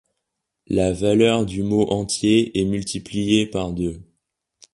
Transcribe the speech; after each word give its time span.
La 0.65 0.91
valeur 0.93 1.45
du 1.45 1.61
mot 1.61 1.91
entier 1.91 2.59
est 2.59 2.65
multipliée 2.65 3.45
par 3.45 3.71
deux. 3.71 4.01